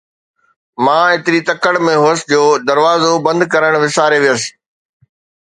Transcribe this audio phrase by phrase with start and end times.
[0.83, 4.43] مان ايتري تڪڙ ۾ هوس جو دروازو بند ڪرڻ وساري ويس